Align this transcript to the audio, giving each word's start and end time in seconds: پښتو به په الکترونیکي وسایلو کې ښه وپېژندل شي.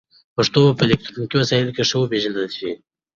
پښتو 0.35 0.59
به 0.65 0.71
په 0.77 0.83
الکترونیکي 0.87 1.35
وسایلو 1.37 1.75
کې 1.75 1.83
ښه 1.89 1.97
وپېژندل 1.99 2.47
شي. 2.57 2.71